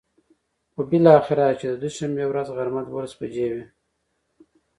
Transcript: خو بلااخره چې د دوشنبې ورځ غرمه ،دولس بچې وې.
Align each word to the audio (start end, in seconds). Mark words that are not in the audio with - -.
خو 0.71 0.81
بلااخره 0.89 1.47
چې 1.59 1.65
د 1.69 1.73
دوشنبې 1.83 2.25
ورځ 2.27 2.47
غرمه 2.55 2.81
،دولس 2.85 3.13
بچې 3.19 3.47
وې. 3.51 3.65